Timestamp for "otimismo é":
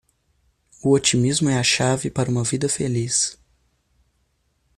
0.93-1.59